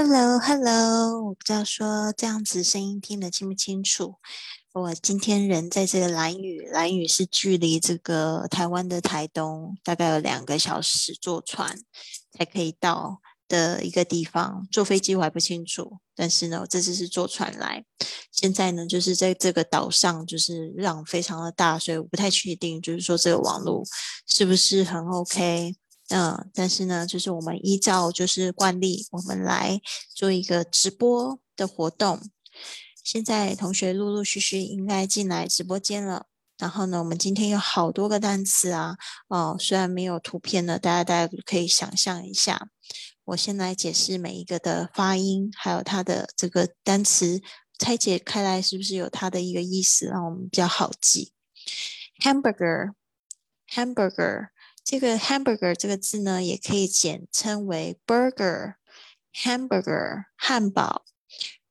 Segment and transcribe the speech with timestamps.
[0.00, 4.14] Hello，Hello，我不知道说这样子声音听得清不清楚。
[4.72, 11.76] 我今天人在这个蓝屿，蓝屿是距离这个台湾的台东大概有两个小时坐船
[12.30, 14.68] 才可以到的一个地方。
[14.70, 17.84] 坐飞机我还不清楚，但是呢，我这次是坐船来。
[18.30, 23.82] 现在呢，就是在这个岛上，就是浪非常的大，所以我不太确定，就是说这个网络
[24.28, 25.74] 是不是很 OK。
[26.08, 29.80] 嗯，但是呢，就是我们依照就是惯例，我们来
[30.14, 32.20] 做一个直播的活动。
[33.04, 36.26] 现在同学陆陆续续应该进来直播间了。
[36.58, 38.96] 然后呢，我们今天有好多个单词啊，
[39.28, 42.68] 哦，虽然没有图片呢，大家大家可以想象一下。
[43.26, 47.40] 我先来解释每一个的发音，还有它的这个单词
[47.78, 51.32] 拆解开来是不是有它的一个意思，让我们比较好记。
[52.20, 54.48] Hamburger，Hamburger。
[54.88, 61.04] 这个 hamburger 这个字呢，也可以简称为 burger，hamburger 汉堡。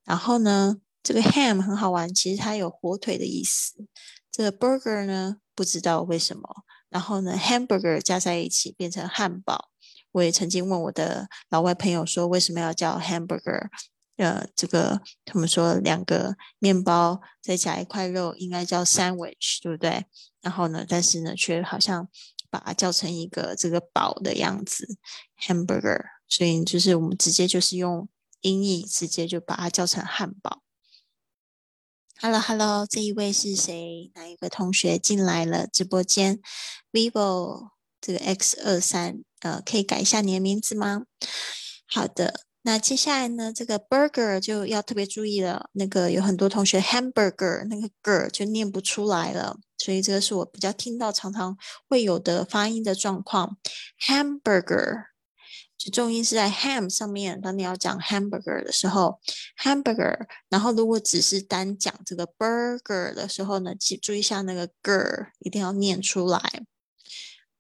[0.06, 3.88] 然后呢，这个 ham 很好玩，其实它有火腿的意思。
[4.32, 6.48] 这个 burger 呢，不知道为什么。
[6.90, 9.70] 然后呢，hamburger 加在一起变成汉堡。
[10.12, 13.70] 我也曾经问我的老外朋友说，为什么要叫 hamburger？
[14.18, 20.06] 呃，这个他们说两个面包再加一块肉，应该叫 sandwich，对不对？
[20.42, 22.08] 然后呢，但是呢，却好像。
[22.50, 24.98] 把它叫成一个这个堡的样子
[25.40, 28.08] ，hamburger，所以就是我们直接就是用
[28.42, 30.62] 音译，直接就把它叫成汉堡。
[32.20, 34.12] Hello，Hello，这一位是谁？
[34.16, 36.40] 哪一个同学进来了直播间
[36.92, 37.70] ？Vivo
[38.02, 41.04] 这个 X 二三，呃，可以改一下你的名字吗？
[41.86, 42.42] 好的。
[42.64, 45.70] 那接下来呢，这个 burger 就要特别注意了。
[45.72, 51.58] 那个有很多同学 hamburger 那个 ger 就念不出来了，所以这个是我比较听到常常
[51.88, 53.58] 会有的发音的状况。
[54.00, 55.06] hamburger
[55.78, 59.20] 就重音是在 ham 上面，当你要讲 hamburger 的时候
[59.62, 60.26] ，hamburger。
[60.50, 66.42] 然后如果只是单讲这个 burger 的时候呢，请注意一下那个 ger 一定要念出来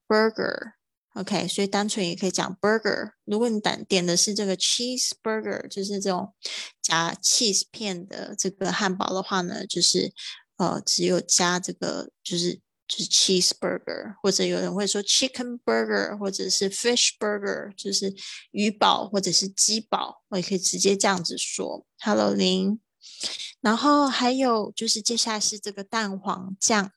[0.07, 0.73] ，burger。
[1.13, 3.11] OK，所以单纯也可以讲 burger。
[3.25, 6.33] 如果你点点的是这个 cheese burger，就是这种
[6.81, 10.11] 加 cheese 片的这个汉堡的话呢，就是
[10.57, 12.53] 呃只有加这个就是
[12.87, 18.13] 就是 cheese burger，或者有人会说 chicken burger，或者是 fish burger，就是
[18.51, 21.85] 鱼堡或者是鸡堡，我也可以直接这样子说。
[21.99, 22.79] Hello 林，
[23.61, 26.91] 然后还有就是接下来是这个蛋黄酱。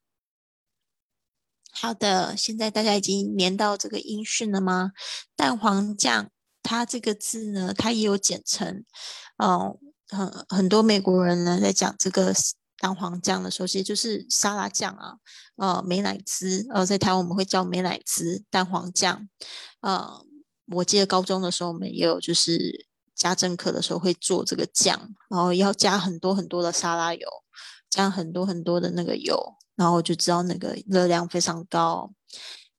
[1.73, 4.93] 好的，现在大家已经连到这个音讯了吗？
[5.37, 6.31] 蛋黄酱，
[6.63, 8.85] 它这个字呢，它也有简称。
[9.39, 12.35] 哦，很很多美国人呢在讲这个
[12.81, 15.17] 蛋黄酱的时候，其实就是沙拉酱啊，
[15.57, 19.29] 呃，美乃滋，呃，在台湾我们会叫美乃滋蛋黄酱。
[19.83, 20.25] 呃，
[20.69, 24.99] 我记得高中的时候，我们也有就是家政课的时候会做这个酱，
[25.29, 27.29] 然后要加很多很多的沙拉油，
[27.91, 29.57] 加很多很多的那个油。
[29.77, 32.13] 然后就知道那个热量非常高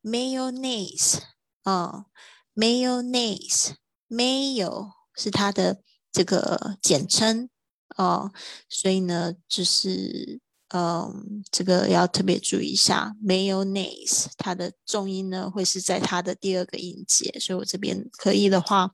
[0.03, 1.17] ，mayonnaise
[1.63, 2.05] 啊
[2.53, 5.81] ，mayonnaise，mayo 是它的
[6.11, 7.49] 这个简称
[7.97, 8.31] 哦，
[8.69, 10.39] 所以呢，就是
[10.69, 18.91] 嗯，这个要特别注意一下，mayonnaise 它的重音呢会是在它的第二个音节，所以我这边可以的话，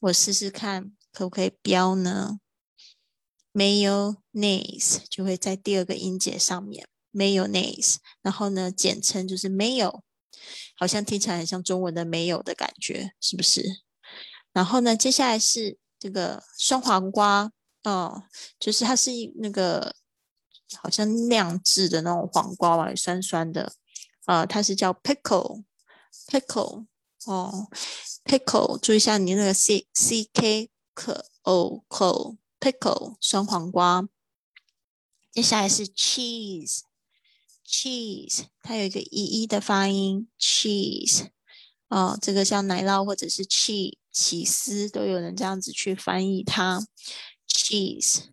[0.00, 2.38] 我试试看可不可以标呢
[3.52, 6.86] ，mayonnaise 就会在第二个音节上面。
[7.12, 10.04] mayonnaise，然后呢，简称就是没有，
[10.76, 13.64] 好像听起来很像中文的没有的感觉，是不是？
[14.52, 17.50] 然后呢，接下来是这个酸黄瓜，
[17.84, 18.24] 哦，
[18.58, 19.94] 就是它是那个
[20.76, 23.72] 好像酿制的那种黄瓜吧，酸酸的，
[24.26, 26.86] 呃，它是叫 pickle，pickle，
[27.26, 27.68] 哦
[28.24, 34.08] ，pickle，注意一下你那个 c c k k o k，pickle，酸黄瓜。
[35.32, 36.80] 接下来是 cheese。
[37.64, 41.28] cheese，它有一个 e e 的发音，cheese，
[41.88, 46.84] 哦，这个像奶酪或者是 cheese 起司，都有人这样子去翻译它
[47.70, 48.30] ，cheese。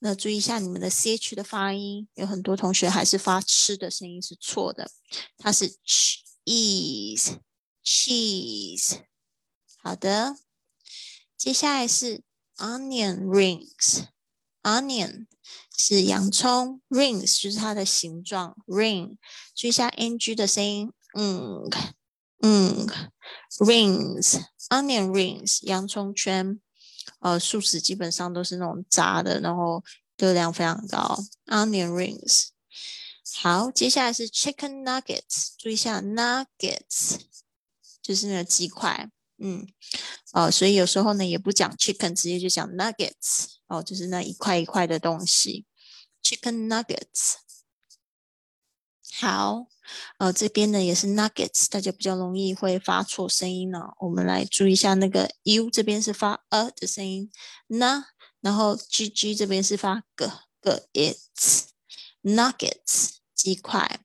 [0.00, 4.90] 那注意一下你们的 c h 的发音，有很多同学还是发吃的声音是错的，
[5.36, 5.76] 它是
[6.46, 7.40] cheese，cheese。
[9.82, 10.36] 好的，
[11.36, 12.22] 接下来是
[12.56, 13.24] onion
[14.62, 15.26] rings，onion。
[15.76, 19.16] 是洋葱，rings 就是它的形状，ring，
[19.56, 21.68] 注意下 ng 的声音，嗯
[22.40, 22.86] 嗯
[23.58, 26.60] ，rings，onion rings，洋葱圈，
[27.20, 29.82] 呃，素食基本上都是那种炸的，然后
[30.16, 32.48] 热量非常高，onion rings。
[33.36, 37.16] 好，接下来是 chicken nuggets，注意一下 nuggets，
[38.02, 39.66] 就是那个鸡块，嗯
[40.32, 45.66] 哦，所以有时候呢也不讲 chicken，直接就讲 nuggets 哦，就是那一块一块的东西
[46.22, 47.43] ，chicken nuggets。
[49.20, 49.66] 好，
[50.18, 53.78] 呃，这边呢也是 nuggets，大家比较容易会发错声音呢。
[54.00, 57.30] 我们来注意一下那个 u 这边是发 a 的声音
[57.68, 58.04] ，n，
[58.40, 60.26] 然后 g g 这边是发 g
[60.62, 61.66] g it's
[62.22, 64.00] nuggets 鸡块。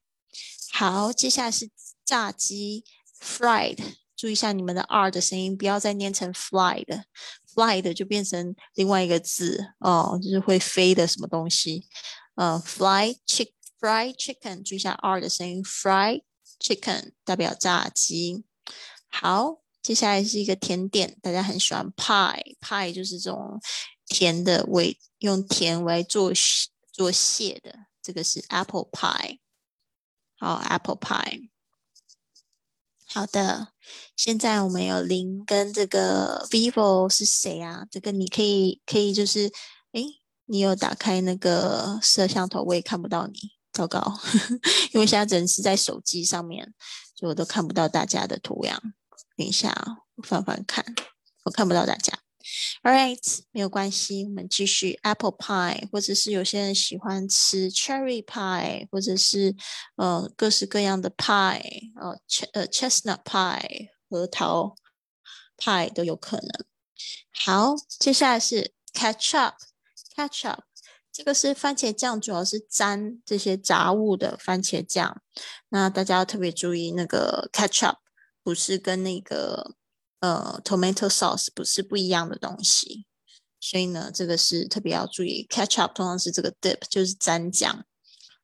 [0.71, 1.71] 好，接下来是
[2.06, 2.83] 炸鸡
[3.19, 3.79] fried。
[4.15, 7.06] 注意一下你们的 r 的声音，不要再念成 fly 的
[7.56, 11.88] ，fly 的就变成另外一个字哦，就是会飞的什么东西。
[12.35, 16.23] 呃，fly chick Fried chicken，注意一下 r 的声音 Fried
[16.59, 18.43] chicken 代表炸鸡。
[19.07, 23.59] 好，接下来是一个甜点，大家很喜欢 pie，pie 就是这种
[24.05, 26.31] 甜的为用甜为做
[26.91, 29.39] 做蟹的，这个是 apple pie。
[30.37, 31.49] 好，apple pie。
[33.05, 33.73] 好的，
[34.15, 37.85] 现在我们有零跟这个 vivo 是谁啊？
[37.89, 39.51] 这个你可以可以就是，
[39.93, 40.05] 诶，
[40.45, 43.39] 你有打开那个摄像头，我也看不到你，
[43.71, 44.19] 糟糕，
[44.94, 46.74] 因为现在人是在手机上面，
[47.16, 48.81] 所以我都看不到大家的图样。
[49.36, 50.83] 等一下啊，我翻翻看，
[51.45, 52.19] 我看不到大家。
[52.83, 59.56] All right，没有关系，我们继续 apple pie，或者是有些人喜欢吃 cherry pie，或者是
[59.98, 64.75] 呃各式各样的 pie，呃 ch 呃 chestnut pie，核桃
[65.57, 66.66] 派都有可能。
[67.31, 70.60] 好，接下来是 ketchup，ketchup
[71.19, 75.21] 这个是番茄酱，主要是沾这些杂物的番茄酱。
[75.68, 77.98] 那大家要特别注意，那个 ketchup
[78.42, 79.75] 不是跟那个。
[80.21, 83.06] 呃，tomato sauce 不是不一样的东西，
[83.57, 85.48] 所以呢，这个是特别要注意。
[85.50, 87.86] ketchup 通常是这个 dip，就是蘸酱，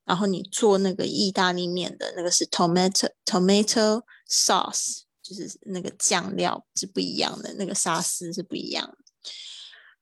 [0.06, 8.98] 然后你做那个意大利面的那个是 tomato tomato sauce，就是那个酱料是不一样的，那个沙司是不一样的。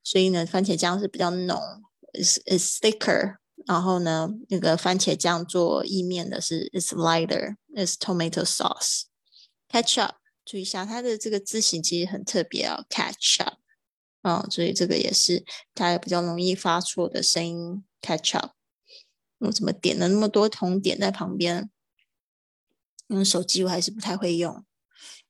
[0.04, 1.60] 所以呢，番茄酱是比较浓
[2.14, 9.04] ，is is thicker，然后呢，那个番茄酱做意面的是 is lighter，is tomato sauce
[9.70, 10.16] ketchup。
[10.46, 13.56] 注意一下，它的这个字形其实很特别哦，catch up，
[14.22, 18.52] 啊，所以这个也是大家比较容易发错的声音，catch up。
[19.40, 21.70] 我怎么点了那么多铜点在旁边？
[23.08, 24.66] 用手机我还是不太会用，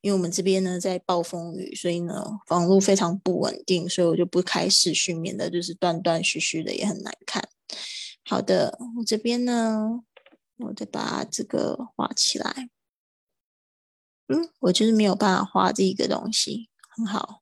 [0.03, 7.47] 因为我们这边呢在暴风雨，所以呢网络非常不稳定，所以我就不开视讯，免得就是断断续续的也很难看。
[8.25, 10.03] 好的，我这边呢，
[10.57, 12.67] 我再把这个画起来。
[14.27, 17.41] 嗯，我就是没有办法画这一个东西，很好。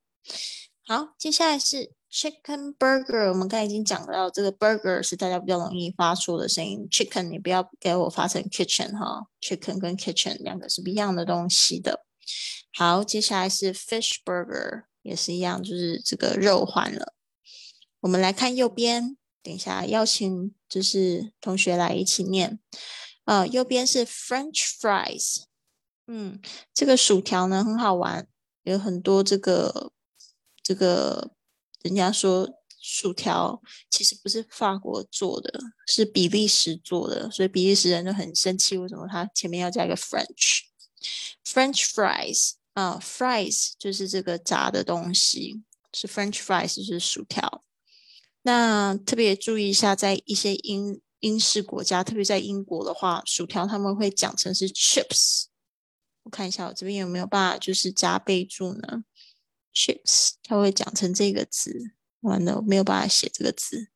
[0.85, 3.29] 好，接下来是 chicken burger。
[3.29, 6.87] 我们刚才已经讲到，这个 burger 是大家比较容易发出的声音。
[6.91, 12.05] chicken 你不要给我发成 kitchen 哈，chicken 跟 kitchen 两个是不一样的东西的。
[12.73, 17.13] 好，接下来是 fish burger，也是一样，就是这个肉换了。
[17.99, 22.59] 我们来看右边，等一下邀请就是同学来一起念。
[23.25, 25.43] 呃，右边是 French fries。
[26.07, 26.41] 嗯，
[26.73, 28.27] 这个薯条呢很好玩，
[28.63, 29.91] 有很多这个
[30.63, 31.31] 这个，
[31.83, 32.49] 人家说
[32.81, 40.70] 薯条其实不是法国做的，是比利时做的，所以比利时人就很生气，为什么他前面要加一个 French？
[41.51, 45.61] French fries，啊，fries 就是这个炸的东西，
[45.93, 47.63] 是 French fries 就是薯条。
[48.43, 55.47] 那特别注意一下，在一些英英式国家，特别在英国的话，薯条他们会讲成是 chips。
[56.23, 59.03] 我看一下我这边有没有办法，就是加备注呢
[59.73, 61.91] ？chips，它会讲成这个字，
[62.21, 63.89] 完了我没有办法写这个字。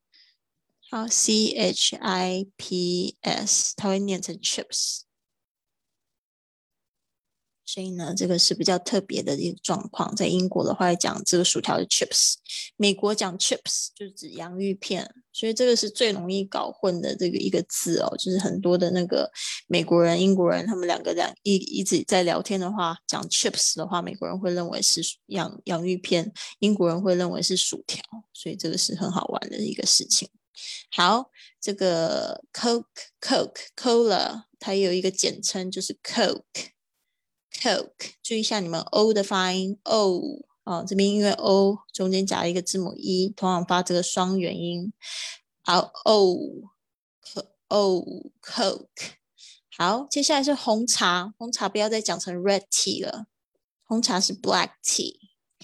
[0.92, 5.05] 好，c h i p s，它会念成 chips。
[7.66, 10.16] 所以呢，这个是比较特别的一个状况。
[10.16, 12.36] 在英国的话，讲这个薯条的 chips；
[12.78, 15.16] 美国讲 chips 就是指洋芋片。
[15.34, 18.16] 所以这个是最容易搞混的这个一个字哦。
[18.18, 19.30] 就是很多的那个
[19.68, 28.02] 美国人、英国人，他们两个两一一直在聊天的话，讲 chips 的话，美国人会认为是洋洋芋片，英国人会认为是薯条。
[28.34, 30.30] 所以这个是很好玩的一个事情。
[30.92, 32.86] 好，这个 Coke、
[33.20, 36.75] Coke、Cola，它有一个简称，就是 Coke。
[37.62, 44.92] Coke，注意一下你们 O 的发音，O 哦，这边因为 O 中间夹了一个字母 E，同样发这个双元音，
[45.64, 48.88] 好 O，O，Coke，
[49.78, 53.28] 好，接下来是红茶，红茶不要再讲成 Red Tea 了，
[53.84, 55.16] 红茶是 Black Tea，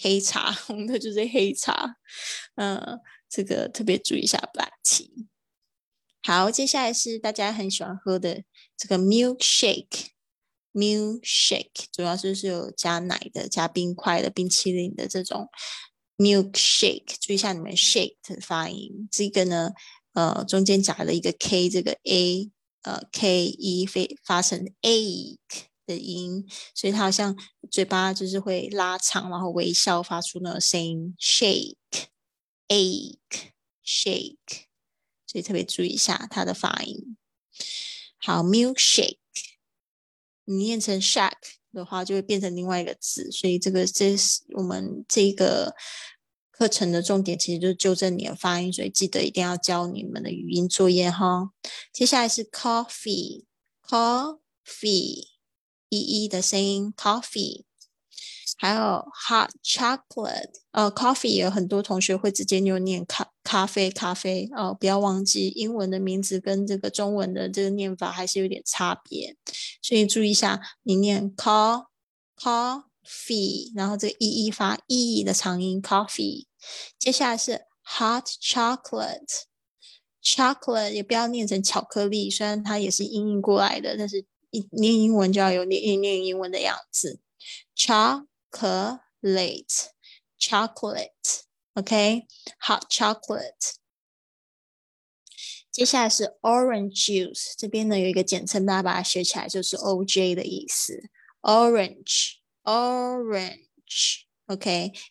[0.01, 1.98] 黑茶， 红的就是黑茶，
[2.55, 5.27] 嗯，这个特别注意一下 Black Tea。
[6.24, 8.43] 好，接下来是大家很喜欢喝的
[8.77, 10.12] 这个 Milkshake。
[10.73, 15.49] Milkshake 主要就是有加奶的、加冰块的、冰淇淋的这种
[16.17, 17.15] milkshake。
[17.19, 19.71] 注意一下你们 shake 的发音，这个呢，
[20.13, 22.49] 呃，中间夹了一个 k，这个 a，
[22.83, 25.37] 呃，k e 非发成 ache
[25.85, 27.35] 的音，所以它好像
[27.69, 31.75] 嘴巴就是会拉长，然后微笑发出那个声音 shake，ache，shake，
[35.27, 37.17] 所以特别注意一下它的发音。
[38.17, 39.20] 好，milkshake。
[40.45, 41.33] 你念成 shack
[41.74, 45.74] 的话，就会变成另外一个字，所以这个这是我们这个
[46.51, 51.51] 课程的重点，其实就是纠正你的发音，所以记得一定要教你们的语音作业哈。
[51.93, 53.45] 接下来是 coffee，coffee，
[55.89, 57.63] 一一的声音，coffee。
[58.61, 69.35] 还有 hot chocolate，呃，coffee 有很多同学会直接就念咖咖啡咖啡哦，不要忘记英文的名字跟这个中文的这个念法还是有点差别，
[69.81, 71.85] 所以注意一下，你念 co
[72.37, 76.45] coffee，然后这个 e e 发 ee 的长音 coffee，
[76.99, 87.19] 接下来是 hot chocolate，chocolate 也不要念成巧克力，虽然它也是音译过来的，但是一念英文就要有念念英文的样子
[87.75, 88.27] ，cha。
[88.50, 89.90] chocolate,
[90.38, 91.44] chocolate,
[91.75, 92.26] OK,
[92.60, 93.76] hot chocolate。
[95.70, 101.10] 接下来是 orange juice，这边呢有一个简称，大家把它学起来就是 OJ 的意思。
[101.42, 103.72] orange, orange，OK，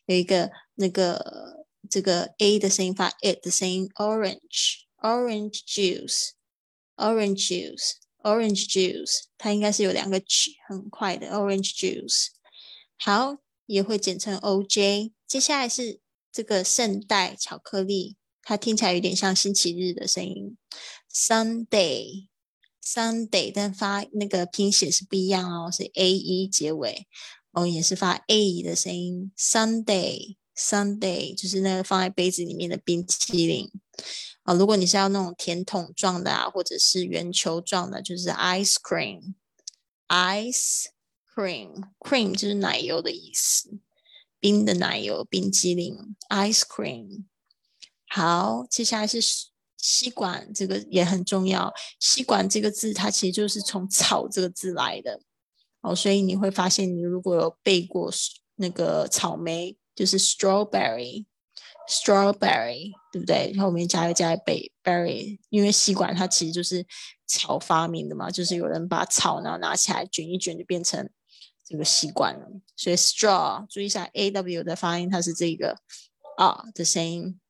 [0.07, 6.31] 有一个那个这个 A 的声音发 it 的声音，orange, orange juice,
[6.95, 7.91] orange juice,
[8.23, 12.29] orange juice，它应该是有两个 G，很快的 orange juice。
[13.02, 15.12] 好，也会简称 OJ。
[15.26, 20.58] 接下来是这个圣代巧克力，它听起来有点像星期日的声音
[21.10, 27.06] ，Sunday，Sunday，但发那个拼写是不一样哦，是 A E 结尾，
[27.52, 33.70] 哦，也是发 A 的声音，Sunday，Sunday，就是那个放在杯子里面的冰淇淋
[34.42, 34.52] 啊。
[34.52, 40.88] 如果你是要那种甜筒状的啊，或者是圆球状的，就是 ice cream，ice。
[41.40, 43.70] Cream，cream 就是奶油的意思，
[44.38, 47.24] 冰的奶油，冰激凌，ice cream。
[48.08, 49.18] 好，接下来是
[49.78, 51.72] 吸管，这个也很重要。
[51.98, 55.22] 吸管这个字，它其实就是从草这个字来的。
[55.80, 58.12] 哦，所以你会发现，你如果有背过
[58.56, 63.56] 那个草莓，就是 strawberry，strawberry，对不对？
[63.58, 64.38] 后面加一加一
[64.84, 66.86] berry，因为吸管它其实就是
[67.26, 71.08] 草发明的嘛，就是有人把草然后拿起来卷一卷，就变成。
[71.70, 75.78] 这个习惯了，所以 straw 注意一下 a w 的发音，它是这个
[76.36, 77.40] 啊的声音，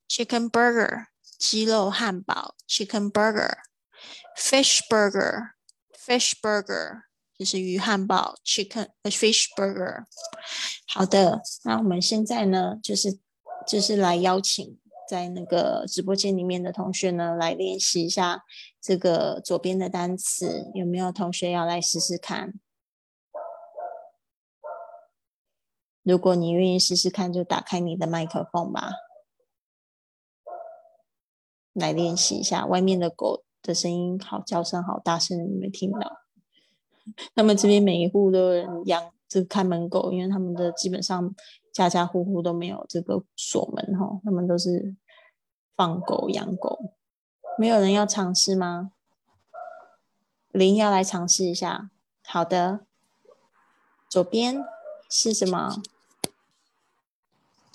[0.07, 1.07] chicken burger,
[1.39, 3.57] 鸡肉汉堡 chicken burger,
[4.37, 5.53] fish burger,
[5.97, 7.01] fish burger,
[7.39, 10.03] 就是鱼汉堡，chicken a fish burger。
[10.87, 13.17] 好的，那我们现在呢，就是
[13.67, 14.79] 就是来邀请
[15.09, 18.43] 在那个直播间里面的同学呢，来练习一下
[18.79, 20.69] 这个左边的单词。
[20.75, 22.53] 有没有同学要来试试看？
[26.07, 28.91] 如果你愿意试试看，就打开你的麦克风吧，
[31.73, 32.65] 来练习一下。
[32.65, 36.19] 外面的狗的声音好，叫声好大声，你没听到？
[37.35, 41.35] 他们这边每一户都有人养这个看门狗，因为他们的基本上
[41.73, 44.95] 家家户户都没有这个锁门哈，他们都是
[45.75, 46.93] 放狗养狗。
[47.57, 48.93] 没有人要尝试吗？
[50.51, 51.91] 林要来尝试一下。
[52.25, 52.85] 好的，
[54.09, 54.63] 左边
[55.09, 55.81] 是什么？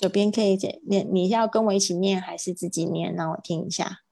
[0.03, 3.15] 左边可以念，你要跟我一起念还是自己念？
[3.15, 4.03] 让我听一下。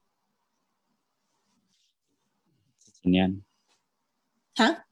[2.78, 3.42] 自己念。
[4.54, 4.84] 好，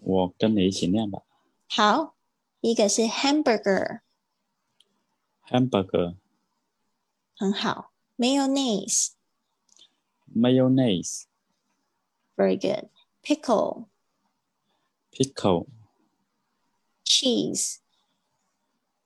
[0.00, 1.20] 我跟你一起念吧。
[1.68, 2.14] 好，
[2.62, 4.00] 一个是 hamburger。
[5.46, 6.16] hamburger。
[7.36, 9.10] 很好，mayonnaise。
[10.34, 11.24] mayonnaise。
[12.34, 12.88] Very good.
[13.22, 13.88] Pickle.
[15.12, 15.66] pickle.
[17.04, 17.81] cheese.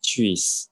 [0.07, 0.67] cheese，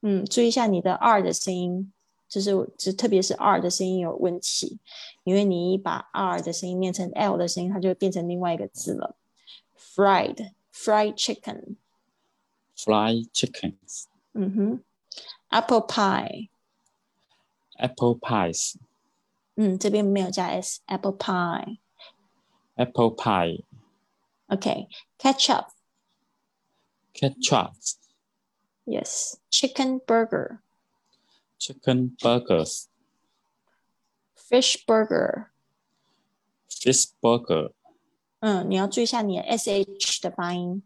[0.00, 1.92] 嗯，注意一下你的 R 的声音，
[2.28, 4.78] 就是就特别是 R 的声音有问题，
[5.22, 9.14] 因为你一把 R 的声音念成 L 的声音，它就会变成另外一个字了。
[9.78, 11.76] Fried fried chicken。
[12.76, 14.06] Fried chickens。
[14.32, 14.80] 嗯哼。
[15.50, 16.48] Apple pie。
[17.76, 18.74] Apple pies。
[19.54, 20.80] 嗯，这边没有加 S。
[20.86, 21.78] Apple pie。
[22.74, 23.64] Apple pie。
[24.46, 25.68] OK，ketchup。
[27.14, 27.72] Ketchup。
[28.85, 30.61] Ketchup。Yes, chicken burger.
[31.59, 32.87] Chicken burgers.
[34.35, 35.51] Fish burger.
[36.69, 37.73] Fish burger.
[38.39, 40.83] 嗯，你要注意一下你的 sh 的发音，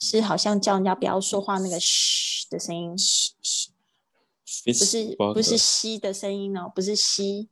[0.00, 2.96] 是好像叫人家不要说话那个 sh 的声音。
[4.64, 7.48] 不是不是吸的声音哦，不是吸，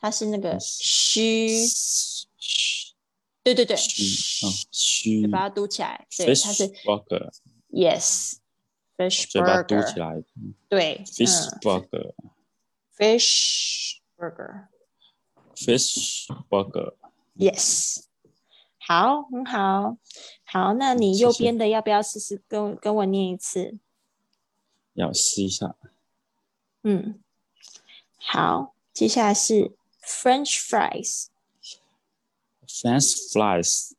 [0.00, 1.66] 它是那个嘘。
[3.42, 6.06] 对对对，嘘，把它嘟起来。
[6.16, 8.37] 对，它是 burger。Yes.
[8.99, 10.23] Fish burger，
[10.67, 18.03] 对，fish burger，fish burger，fish burger，yes，
[18.77, 19.95] 好，很好，
[20.43, 23.79] 好，那你右边的要不要试试跟跟我念一次？
[24.95, 25.77] 要试一下。
[26.83, 27.23] 嗯，
[28.17, 29.71] 好，接下来是
[30.03, 30.59] French
[32.67, 33.93] fries，French fries，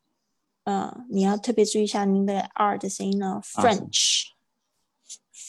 [0.65, 4.27] 嗯，你要特别注意一下您的 R 的声音哦，French。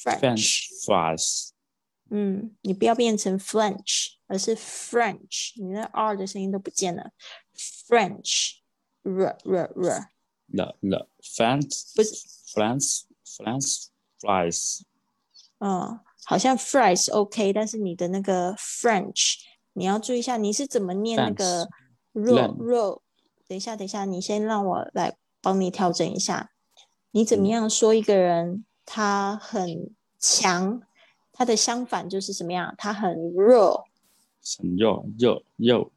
[0.02, 1.50] French fries，
[2.10, 7.12] 嗯，你不要变成 French，而是 French，你那 R 的声音都不见了。
[7.86, 10.10] French，r r r，
[10.48, 12.14] 了了，French 不是
[12.52, 13.86] French French
[14.20, 14.80] fries，
[15.58, 19.36] 嗯，好像 fries OK，但是你的那个 French，
[19.74, 21.68] 你要注意一下，你是怎么念那个
[22.14, 23.00] r r？
[23.46, 26.50] 等一下，等一下，你先让我来帮你调整一下，
[27.12, 28.64] 你怎么样说一个人？
[28.94, 30.83] 他很强，
[31.33, 32.74] 它的相反就是什么样？
[32.76, 33.87] 它很弱，
[34.59, 35.90] 很弱，弱，弱，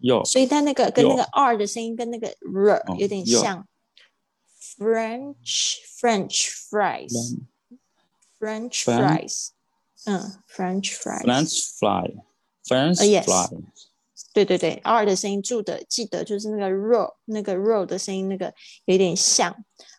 [0.00, 0.24] 弱。
[0.24, 3.64] 所以它那个跟那个 R 的声音跟那个 r 有点像。
[4.76, 7.38] French French fries
[8.38, 9.50] French fries，
[10.06, 11.22] 嗯，French fries。
[11.22, 12.14] French fry
[12.66, 13.62] French Uh, fry
[14.32, 18.54] 对对对，R 的声音注的记得就是那个 roll 那个 roll 的声音，那个
[18.86, 19.54] 有点像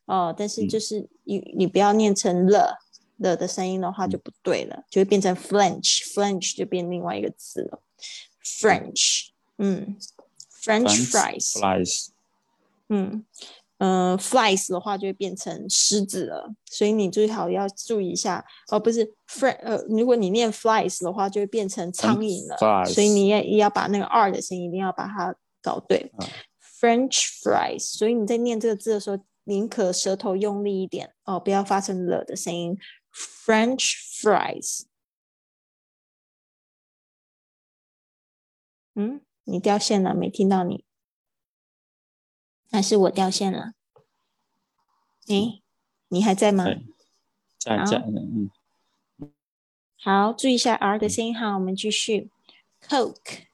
[0.05, 2.77] 哦，但是嗯就是你你不要念成了
[3.17, 7.81] 了的声音的话就不对了，就会变成 French，French 就变另外一个字了
[8.43, 9.95] ，French，嗯
[10.63, 12.07] ，French fries，fries
[12.89, 13.25] 嗯。
[13.77, 26.11] 呃，flies 的话就会变成狮子了，所以你最好要注意一下哦，不是 fr 呃，如果你念 flies 的话，就会变成苍蝇了，flies 所以你也也要把那个 r 的声音一定要把它搞对。
[26.19, 26.27] 嗯
[26.79, 29.17] French fries，所以你在念这个字的时候，
[29.51, 32.77] 宁可舌头用力一点哦，不要发成了的声音。
[33.13, 34.85] French fries，
[38.93, 40.85] 嗯，你掉线了，没听到你，
[42.71, 43.73] 还是我掉线了？
[45.27, 45.61] 诶，
[46.07, 46.63] 你还在吗？
[46.63, 46.85] 对
[47.57, 48.49] 在好在嗯
[49.97, 52.31] 好，注意一下 R 的声音哈，我们继续。
[52.87, 53.47] Coke，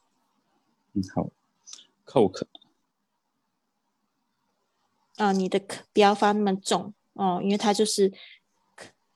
[0.94, 1.32] 嗯好
[2.06, 2.46] Coke
[5.18, 8.14] 啊、你的 k 不要发那么重哦，因为它就是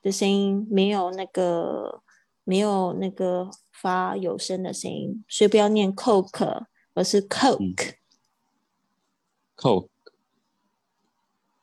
[0.01, 2.01] 的声音没有那个
[2.43, 7.95] 没有那个发有声的声音，所以不要念 Coke，而是 Coke。
[9.55, 9.89] Coke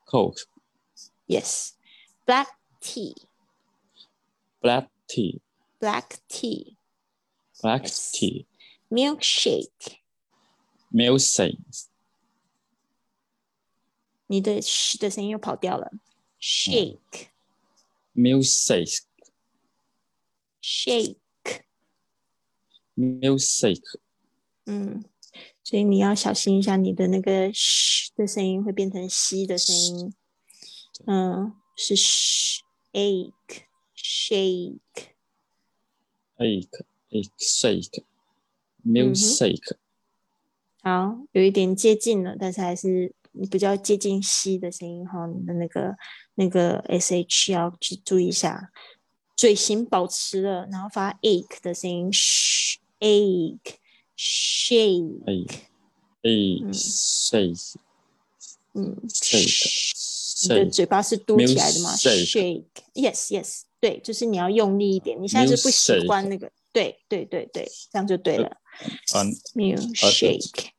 [0.05, 0.43] Coke
[1.27, 2.47] Yes，Black
[2.81, 5.39] tea，Black tea
[5.81, 6.75] black tea
[7.61, 8.11] black tea，Milkshake，black Yes.
[9.71, 10.07] tea
[10.91, 11.88] milkshake
[14.29, 15.91] 你的 sh 的声音又跑掉了。
[16.39, 17.29] Shake，shake。
[18.15, 18.99] milkshake
[22.95, 23.99] milkshake
[24.65, 25.03] 嗯，
[25.63, 30.13] 所以你要小心一下，你的那个 sh 的声音会变成西的声音。
[31.07, 32.59] 嗯，是 sh
[32.93, 33.33] ache
[33.95, 34.79] shake。
[36.37, 36.69] egg
[37.09, 38.03] egg shake
[38.85, 39.77] milkshake
[40.83, 45.95] 好，有一点接近了，但是还是你比较接近西的声音哈你的那个
[46.35, 48.71] 那个 sh 要去注意一下。
[49.39, 53.75] 嘴型保持了然后发 ache 的声音 sh ache
[54.17, 55.61] shake
[56.21, 57.75] ache
[58.73, 58.97] 嗯。
[59.07, 59.89] shake
[60.41, 68.51] 你的嘴巴是嘟起来的吗？shake yes yes 对就是你要用力一点你现在是不喜欢那个对对对对这样就对了
[69.07, 70.71] 三六 shake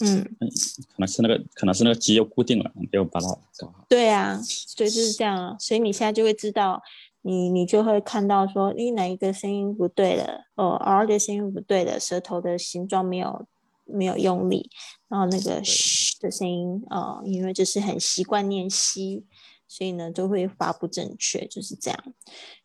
[0.00, 3.26] 嗯，可能是那个可能是那个肌肉固定了，没有把它
[3.58, 3.84] 搞好。
[3.88, 4.40] 对啊，
[4.76, 5.56] 对，就是这样啊。
[5.58, 6.80] 所以你现在就会知道，
[7.22, 13.46] 你你就会看到说，诶，哪一个声音不对了，哦，R 的声音不对了，舌头的形状没有
[13.84, 14.70] 没有用力，
[15.08, 19.24] 然后那个 sh 的声音，哦，因为就是很习惯念吸，
[19.66, 22.14] 所以呢就会发不正确，就是这样。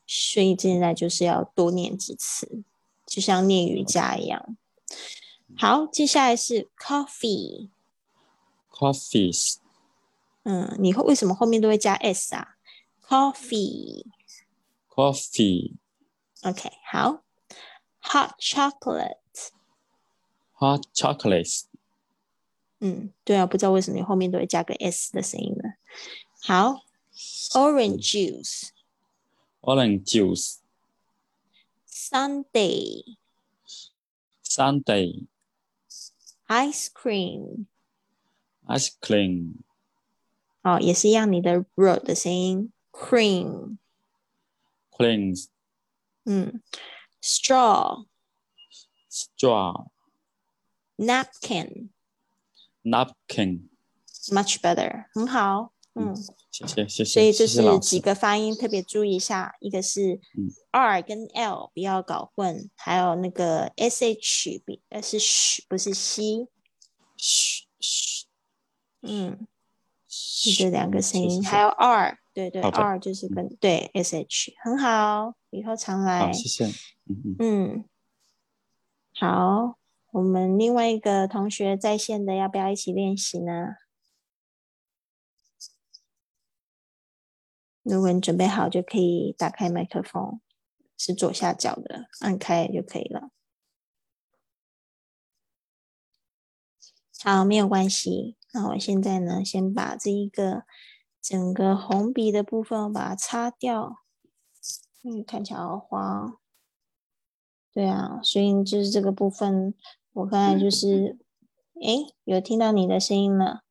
[0.05, 2.61] 所以现在就是要多念几次，
[3.07, 4.55] 就像念瑜伽一样。
[5.55, 7.69] 好，接下来是 coffee。
[8.71, 9.57] Coffees
[10.43, 12.57] 嗯，你会为什么后面都会加 s 啊
[13.07, 14.05] ？Coffee。
[14.89, 15.75] coffee
[16.43, 17.23] OK，好。
[18.01, 19.17] Hot chocolate。
[20.59, 21.63] hot chocolates
[22.79, 25.73] 嗯，对啊，不知道为什么你后面都会加个 s 的声音呢？
[26.41, 26.81] 好
[27.53, 28.69] ，Orange juice。
[29.61, 30.57] orange juice
[31.89, 33.17] Sunday。
[34.43, 35.25] Sunday
[36.48, 37.66] Ice cream。
[38.68, 39.54] ice cream
[40.62, 42.72] 哦，也是一样，你的 r 的声音。
[42.92, 43.78] Cream。
[44.90, 45.34] cream
[46.24, 46.62] 嗯，
[47.20, 48.06] Straw。
[49.10, 49.88] straw
[50.96, 51.88] Napkin。
[52.84, 53.68] napkin
[54.30, 55.72] Much better，很好。
[55.97, 56.15] 嗯。
[56.49, 66.47] 谢谢谢谢所以就谢谢老是几个发音特别注意一下，一个是嗯 R 跟 L 不要搞混，还有那个 SH 比呃是 sh 不是 C，
[67.15, 68.25] 嘘嘘
[69.01, 69.47] 嗯，
[70.07, 77.85] 嘘是这两个声音，还有 R，对对，R 就是跟对 SH 很好，以后常来好，谢谢嗯嗯嗯，
[79.13, 79.77] 好，
[80.11, 83.75] 我们另外一个同学在线的，要不要一起练习呢？
[87.89, 90.39] 如果你准备好，就可以打开麦克风，
[90.97, 93.29] 是左下角的，按开就可以了。
[97.23, 98.35] 好，没有关系。
[98.53, 100.63] 那我现在呢，先把这一个
[101.21, 104.03] 整个红笔的部分我把它擦掉，
[105.01, 106.37] 因为看起来好花。
[107.73, 109.73] 对啊，所以就是这个部分，
[110.13, 111.17] 我刚才就是，
[111.81, 113.61] 诶，有听到你的声音了，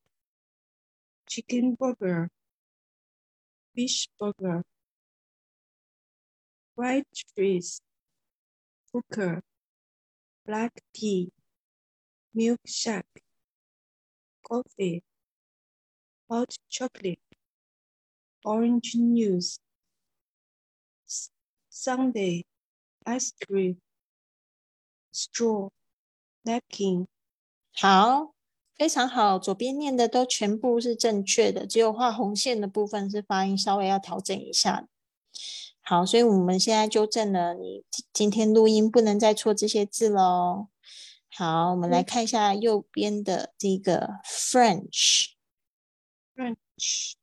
[1.26, 2.28] chicken burger,
[3.74, 4.62] fish burger,
[6.76, 7.06] fried
[7.38, 7.80] fish,
[8.92, 9.42] cooker,
[10.46, 11.32] black tea,
[12.38, 13.24] milkshake,
[14.46, 15.02] coffee,
[16.30, 17.20] hot chocolate,
[18.44, 19.58] orange news,
[21.70, 22.44] Sunday,
[23.06, 23.78] ice cream,
[25.14, 25.70] straw,
[26.44, 27.08] napkin。
[27.74, 28.34] 好，
[28.76, 34.88] 非常好，左边念的都全部是正确的，只有画红线的部分是发音稍微要调整一下。
[35.82, 40.68] 好，所以我们现在纠正了，你今天录音不能再错这些字喽。
[41.30, 47.14] 好，我们来看一下右边的这个 French，French。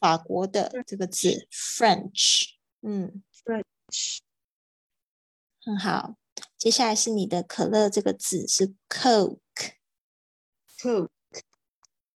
[0.00, 2.50] 法国的这个字，French，
[2.82, 4.18] 嗯，French，
[5.62, 6.16] 很好。
[6.56, 11.08] 接下来是你的可乐这个字是 Coke，Coke，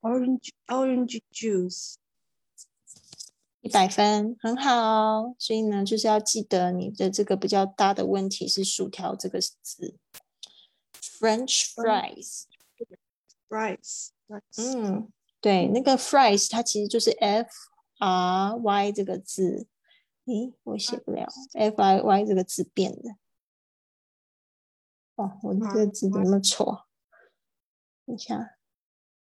[0.00, 1.94] orange orange juice
[3.60, 5.36] 一百分，很好。
[5.38, 9.96] 所以呢，就是要记得你的这个比较大的问题是薯条这个字，
[11.00, 11.72] French
[13.48, 14.08] fries，fries，
[14.56, 17.48] 嗯，对，那个 fries 它其实就是 F
[17.98, 19.68] R Y 这个字。
[20.27, 23.15] 咦，我写不了 F I Y 这个字变的。
[25.15, 26.65] 哦，我这个字怎么那么丑？
[28.05, 28.57] 等一下，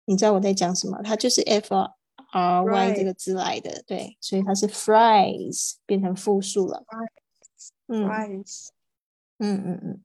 [0.06, 1.00] 你知道我在讲什么？
[1.02, 1.94] 它就是 F R。
[2.32, 6.84] R Y 这个字来的，对，所以它是 fries 变成复数了。
[7.86, 10.04] 嗯嗯嗯嗯，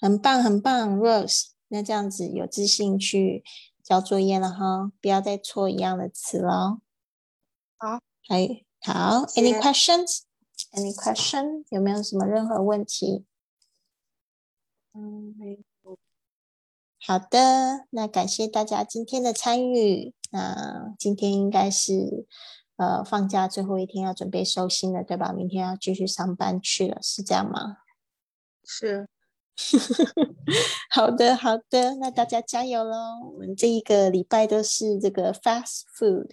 [0.00, 1.50] 很棒很棒，Rose。
[1.68, 3.44] 那这样子有自信去
[3.84, 6.80] 交作业了哈，不要再错一样的词了。
[7.76, 9.26] 好，还好。
[9.34, 11.64] Any questions？Any question？
[11.70, 13.24] 有没有什么任何问题？
[14.94, 15.98] 嗯，没有。
[17.02, 20.14] 好的，那感谢大家今天的参与。
[20.32, 22.26] 那今天应该是
[22.76, 25.32] 呃放假最后一天，要准备收心了，对吧？
[25.32, 27.78] 明天要继续上班去了，是这样吗？
[28.64, 29.08] 是。
[30.90, 32.96] 好的，好的，那大家加油喽！
[33.32, 36.28] 我们这一个礼拜都是这个 fast food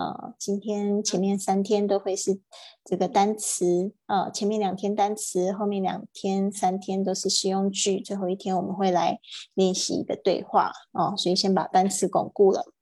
[0.00, 2.40] 啊，今天前面三天都会是
[2.84, 9.20] 这个单词啊，前面两天单词，后面两天三天都是实用句，最后一天我们会来
[9.52, 12.72] 练习一个对话哦，所以先把单词巩固了。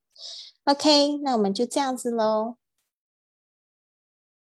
[0.64, 2.56] OK，那我们就这样子喽。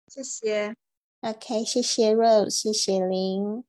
[0.08, 0.74] 谢谢。
[1.20, 3.64] OK，谢谢 Rose，谢谢林。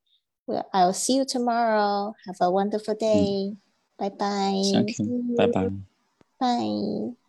[0.46, 2.14] Well, I'll see you tomorrow.
[2.24, 3.56] Have a wonderful day.
[3.96, 4.62] Bye bye.
[4.72, 5.34] Thank you.
[5.36, 5.70] Bye bye.
[6.38, 7.25] Bye.